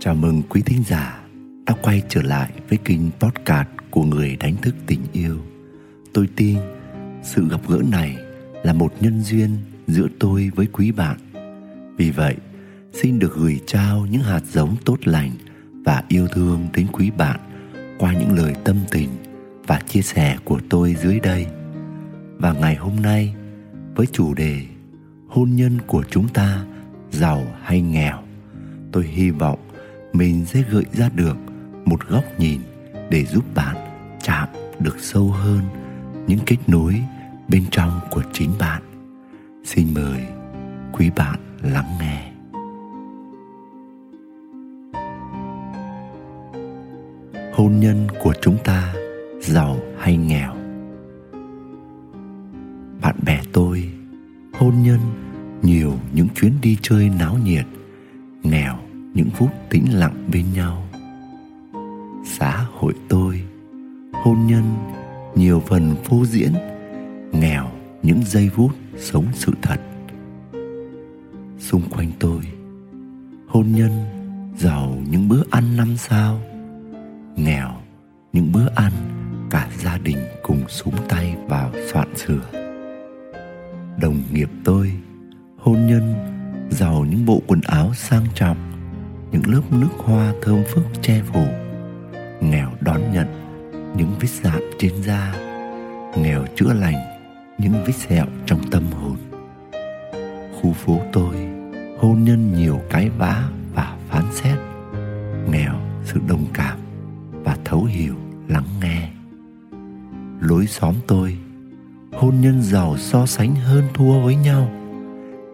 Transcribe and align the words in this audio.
Chào 0.00 0.14
mừng 0.14 0.42
quý 0.48 0.62
thính 0.62 0.82
giả 0.86 1.20
đã 1.66 1.74
quay 1.82 2.02
trở 2.08 2.22
lại 2.22 2.50
với 2.68 2.78
kênh 2.84 3.00
podcast 3.20 3.68
của 3.90 4.04
người 4.04 4.36
đánh 4.36 4.56
thức 4.56 4.74
tình 4.86 5.00
yêu. 5.12 5.38
Tôi 6.12 6.28
tin 6.36 6.58
sự 7.22 7.48
gặp 7.48 7.60
gỡ 7.68 7.78
này 7.90 8.16
là 8.62 8.72
một 8.72 8.92
nhân 9.00 9.20
duyên 9.20 9.50
giữa 9.86 10.06
tôi 10.18 10.50
với 10.54 10.66
quý 10.66 10.92
bạn. 10.92 11.18
Vì 11.96 12.10
vậy, 12.10 12.36
xin 12.92 13.18
được 13.18 13.34
gửi 13.34 13.60
trao 13.66 14.06
những 14.10 14.22
hạt 14.22 14.42
giống 14.52 14.76
tốt 14.84 14.98
lành 15.04 15.30
và 15.84 16.02
yêu 16.08 16.28
thương 16.28 16.68
đến 16.74 16.86
quý 16.92 17.10
bạn 17.10 17.40
qua 17.98 18.12
những 18.12 18.32
lời 18.32 18.54
tâm 18.64 18.76
tình 18.90 19.08
và 19.66 19.80
chia 19.88 20.02
sẻ 20.02 20.36
của 20.44 20.60
tôi 20.70 20.96
dưới 21.02 21.20
đây. 21.20 21.46
Và 22.36 22.52
ngày 22.52 22.76
hôm 22.76 22.96
nay 23.02 23.34
với 23.94 24.06
chủ 24.06 24.34
đề 24.34 24.62
hôn 25.28 25.50
nhân 25.56 25.78
của 25.86 26.04
chúng 26.10 26.28
ta 26.28 26.64
giàu 27.10 27.46
hay 27.62 27.80
nghèo, 27.80 28.22
tôi 28.92 29.06
hy 29.06 29.30
vọng 29.30 29.58
mình 30.12 30.46
sẽ 30.46 30.62
gợi 30.70 30.84
ra 30.92 31.08
được 31.14 31.36
một 31.84 32.08
góc 32.08 32.24
nhìn 32.38 32.60
để 33.10 33.24
giúp 33.24 33.44
bạn 33.54 33.76
chạm 34.22 34.48
được 34.78 34.96
sâu 34.98 35.30
hơn 35.30 35.60
những 36.26 36.38
kết 36.46 36.56
nối 36.66 37.00
bên 37.48 37.64
trong 37.70 38.00
của 38.10 38.22
chính 38.32 38.50
bạn. 38.58 38.82
Xin 39.64 39.94
mời 39.94 40.26
quý 40.92 41.10
bạn 41.16 41.38
lắng 41.62 41.98
nghe. 42.00 42.32
Hôn 47.52 47.80
nhân 47.80 48.06
của 48.22 48.34
chúng 48.40 48.56
ta 48.64 48.94
giàu 49.40 49.80
hay 49.98 50.16
nghèo? 50.16 50.54
Bạn 53.00 53.16
bè 53.22 53.40
tôi 53.52 53.90
hôn 54.52 54.74
nhân 54.82 55.00
nhiều 55.62 55.92
những 56.12 56.28
chuyến 56.34 56.52
đi 56.62 56.76
chơi 56.82 57.10
náo 57.18 57.38
nhiệt, 57.44 57.66
nghèo 58.42 58.78
những 59.18 59.30
phút 59.30 59.50
tĩnh 59.70 59.84
lặng 59.98 60.28
bên 60.32 60.44
nhau. 60.54 60.84
Xã 62.24 62.66
hội 62.72 62.92
tôi, 63.08 63.42
hôn 64.12 64.46
nhân, 64.46 64.64
nhiều 65.34 65.62
phần 65.66 65.96
phô 66.04 66.24
diễn, 66.26 66.52
nghèo 67.32 67.70
những 68.02 68.22
giây 68.26 68.50
phút 68.54 68.70
sống 68.96 69.24
sự 69.34 69.52
thật. 69.62 69.80
Xung 71.58 71.82
quanh 71.90 72.10
tôi, 72.18 72.40
hôn 73.46 73.66
nhân, 73.72 73.90
giàu 74.58 74.98
những 75.10 75.28
bữa 75.28 75.42
ăn 75.50 75.76
năm 75.76 75.96
sao, 75.96 76.40
nghèo 77.36 77.70
những 78.32 78.52
bữa 78.52 78.68
ăn 78.74 78.92
cả 79.50 79.68
gia 79.78 79.98
đình 79.98 80.18
cùng 80.42 80.60
súng 80.68 80.94
tay 81.08 81.36
vào 81.48 81.70
soạn 81.92 82.16
sửa. 82.16 82.50
Đồng 84.00 84.22
nghiệp 84.32 84.50
tôi, 84.64 84.92
hôn 85.56 85.86
nhân, 85.86 86.14
giàu 86.70 87.06
những 87.10 87.26
bộ 87.26 87.42
quần 87.46 87.60
áo 87.60 87.94
sang 87.94 88.24
trọng 88.34 88.77
những 89.32 89.42
lớp 89.46 89.62
nước 89.70 89.88
hoa 89.98 90.32
thơm 90.42 90.62
phức 90.66 90.84
che 91.02 91.22
phủ, 91.22 91.44
nghèo 92.40 92.70
đón 92.80 93.00
nhận 93.12 93.26
những 93.96 94.10
vết 94.20 94.28
dạn 94.28 94.60
trên 94.78 95.02
da, 95.02 95.34
nghèo 96.16 96.44
chữa 96.56 96.72
lành 96.72 96.94
những 97.58 97.72
vết 97.86 97.92
sẹo 97.92 98.26
trong 98.46 98.60
tâm 98.70 98.82
hồn. 98.92 99.16
Khu 100.54 100.72
phố 100.72 101.00
tôi 101.12 101.34
hôn 101.98 102.24
nhân 102.24 102.54
nhiều 102.54 102.80
cái 102.90 103.08
vã 103.08 103.48
và 103.74 103.96
phán 104.08 104.24
xét, 104.32 104.58
nghèo 105.50 105.74
sự 106.04 106.20
đồng 106.28 106.46
cảm 106.54 106.78
và 107.32 107.56
thấu 107.64 107.84
hiểu, 107.84 108.14
lắng 108.48 108.66
nghe. 108.82 109.08
Lối 110.40 110.66
xóm 110.66 110.94
tôi 111.06 111.36
hôn 112.12 112.40
nhân 112.40 112.62
giàu 112.62 112.96
so 112.98 113.26
sánh 113.26 113.54
hơn 113.54 113.84
thua 113.94 114.20
với 114.20 114.36
nhau, 114.36 114.70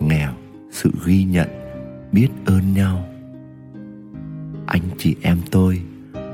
nghèo 0.00 0.32
sự 0.70 0.90
ghi 1.06 1.24
nhận, 1.24 1.48
biết 2.12 2.28
ơn 2.46 2.74
nhau 2.74 3.04
anh 4.70 4.82
chị 4.98 5.16
em 5.22 5.38
tôi 5.50 5.82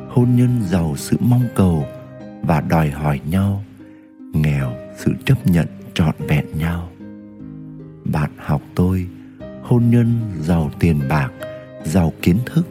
hôn 0.08 0.36
nhân 0.36 0.60
giàu 0.66 0.94
sự 0.96 1.16
mong 1.20 1.44
cầu 1.54 1.86
và 2.42 2.60
đòi 2.60 2.90
hỏi 2.90 3.20
nhau 3.30 3.64
nghèo 4.32 4.72
sự 4.96 5.12
chấp 5.24 5.46
nhận 5.46 5.66
trọn 5.94 6.14
vẹn 6.18 6.46
nhau. 6.58 6.90
Bạn 8.04 8.30
học 8.36 8.62
tôi 8.74 9.06
hôn 9.62 9.90
nhân 9.90 10.20
giàu 10.40 10.70
tiền 10.78 11.00
bạc, 11.08 11.30
giàu 11.84 12.12
kiến 12.22 12.36
thức, 12.46 12.66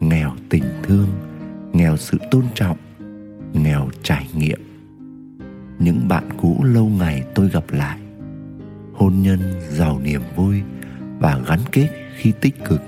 nghèo 0.00 0.32
tình 0.48 0.64
thương, 0.82 1.08
nghèo 1.72 1.96
sự 1.96 2.18
tôn 2.30 2.44
trọng, 2.54 2.76
nghèo 3.52 3.88
trải 4.02 4.26
nghiệm. 4.34 4.60
Những 5.78 6.08
bạn 6.08 6.24
cũ 6.36 6.64
lâu 6.64 6.86
ngày 6.86 7.22
tôi 7.34 7.48
gặp 7.48 7.64
lại 7.70 7.98
hôn 8.94 9.22
nhân 9.22 9.40
giàu 9.70 10.00
niềm 10.04 10.22
vui 10.36 10.62
và 11.18 11.40
gắn 11.48 11.60
kết 11.72 11.88
khi 12.16 12.32
tích 12.40 12.64
cực, 12.64 12.82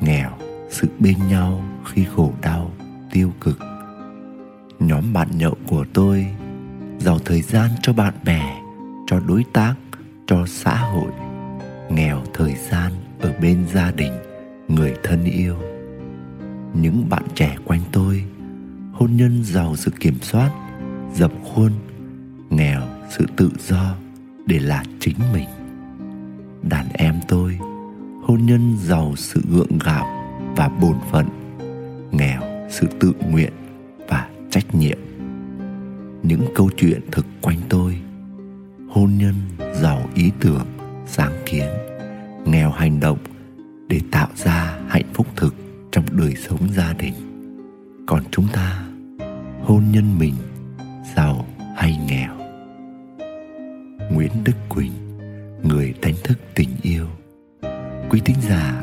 nghèo 0.00 0.30
sự 0.70 0.88
bên 0.98 1.16
nhau 1.28 1.64
khi 1.84 2.04
khổ 2.16 2.32
đau, 2.42 2.70
tiêu 3.12 3.32
cực. 3.40 3.58
Nhóm 4.78 5.12
bạn 5.12 5.28
nhậu 5.38 5.54
của 5.66 5.84
tôi 5.92 6.26
giàu 6.98 7.18
thời 7.24 7.42
gian 7.42 7.70
cho 7.82 7.92
bạn 7.92 8.14
bè, 8.24 8.62
cho 9.06 9.20
đối 9.20 9.44
tác, 9.52 9.74
cho 10.26 10.46
xã 10.46 10.76
hội, 10.76 11.10
nghèo 11.90 12.22
thời 12.34 12.54
gian 12.70 12.92
ở 13.20 13.32
bên 13.42 13.66
gia 13.74 13.90
đình, 13.90 14.12
người 14.68 14.94
thân 15.02 15.24
yêu. 15.24 15.56
Những 16.74 17.08
bạn 17.08 17.22
trẻ 17.34 17.56
quanh 17.64 17.80
tôi 17.92 18.24
hôn 18.92 19.16
nhân 19.16 19.44
giàu 19.44 19.76
sự 19.76 19.90
kiểm 20.00 20.18
soát, 20.22 20.50
dập 21.14 21.32
khuôn, 21.44 21.72
nghèo 22.50 22.82
sự 23.10 23.26
tự 23.36 23.50
do 23.68 23.94
để 24.46 24.58
là 24.58 24.84
chính 25.00 25.16
mình. 25.32 25.48
Đàn 26.62 26.86
em 26.92 27.14
tôi 27.28 27.58
hôn 28.22 28.46
nhân 28.46 28.76
giàu 28.82 29.12
sự 29.16 29.40
gượng 29.50 29.78
gạo 29.84 30.15
và 30.56 30.68
bổn 30.68 30.96
phận, 31.10 31.26
nghèo, 32.10 32.40
sự 32.70 32.86
tự 33.00 33.12
nguyện 33.30 33.52
và 34.08 34.28
trách 34.50 34.74
nhiệm. 34.74 34.98
Những 36.22 36.46
câu 36.54 36.70
chuyện 36.76 37.00
thực 37.12 37.26
quanh 37.40 37.58
tôi, 37.68 37.98
hôn 38.88 39.10
nhân, 39.18 39.34
giàu 39.74 40.02
ý 40.14 40.30
tưởng, 40.40 40.66
sáng 41.06 41.32
kiến, 41.46 41.68
nghèo 42.44 42.70
hành 42.70 43.00
động 43.00 43.18
để 43.88 44.00
tạo 44.10 44.28
ra 44.34 44.78
hạnh 44.88 45.06
phúc 45.14 45.26
thực 45.36 45.54
trong 45.92 46.04
đời 46.12 46.34
sống 46.48 46.68
gia 46.76 46.92
đình. 46.92 47.14
Còn 48.06 48.22
chúng 48.30 48.46
ta, 48.52 48.84
hôn 49.62 49.84
nhân 49.92 50.18
mình, 50.18 50.34
giàu 51.16 51.46
hay 51.76 51.98
nghèo? 52.08 52.32
Nguyễn 54.10 54.30
đức 54.44 54.56
quỳnh, 54.68 54.92
người 55.62 55.94
đánh 56.02 56.14
thức 56.24 56.38
tình 56.54 56.68
yêu. 56.82 57.06
Quý 58.10 58.20
thính 58.24 58.40
giả 58.48 58.82